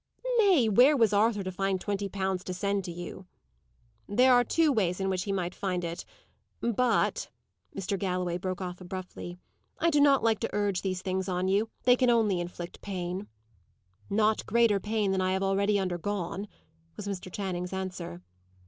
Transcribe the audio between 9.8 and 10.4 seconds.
do not like